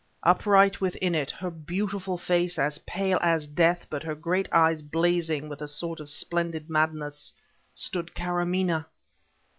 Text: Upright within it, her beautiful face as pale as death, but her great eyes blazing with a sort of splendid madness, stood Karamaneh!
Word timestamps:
Upright 0.23 0.81
within 0.81 1.13
it, 1.13 1.29
her 1.29 1.51
beautiful 1.51 2.17
face 2.17 2.57
as 2.57 2.79
pale 2.79 3.19
as 3.21 3.45
death, 3.45 3.85
but 3.87 4.01
her 4.01 4.15
great 4.15 4.51
eyes 4.51 4.81
blazing 4.81 5.47
with 5.47 5.61
a 5.61 5.67
sort 5.67 5.99
of 5.99 6.09
splendid 6.09 6.71
madness, 6.71 7.31
stood 7.75 8.15
Karamaneh! 8.15 8.85